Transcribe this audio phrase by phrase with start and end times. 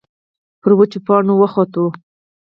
[0.61, 1.73] پر وچو پاڼو وخوت.